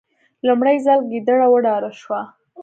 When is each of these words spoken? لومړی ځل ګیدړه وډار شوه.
لومړی 0.47 0.77
ځل 0.85 0.99
ګیدړه 1.11 1.47
وډار 1.51 1.83
شوه. 2.01 2.21